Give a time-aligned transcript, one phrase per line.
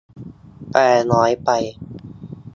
[0.71, 1.49] แปลน้อยไป